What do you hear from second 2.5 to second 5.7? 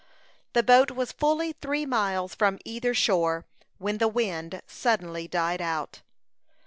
either shore, when the wind suddenly died